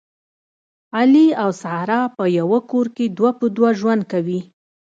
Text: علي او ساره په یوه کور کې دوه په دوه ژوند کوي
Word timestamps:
علي 0.97 1.27
او 1.43 1.49
ساره 1.61 1.99
په 2.17 2.23
یوه 2.39 2.59
کور 2.71 2.87
کې 2.95 3.05
دوه 3.17 3.31
په 3.39 3.45
دوه 3.55 3.69
ژوند 3.79 4.01
کوي 4.11 4.39